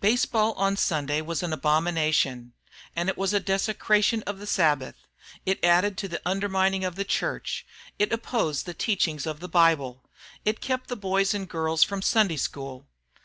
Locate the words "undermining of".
6.24-6.94